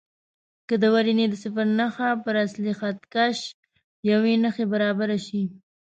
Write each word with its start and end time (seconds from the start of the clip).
که 0.67 0.75
د 0.83 0.85
ورنیې 0.93 1.25
د 1.29 1.35
صفر 1.43 1.65
نښه 1.79 2.09
پر 2.23 2.35
اصلي 2.45 2.73
خط 2.79 2.97
کش 3.13 3.37
یوې 4.11 4.33
نښې 4.43 4.65
برابره 4.73 5.17
شي. 5.27 5.43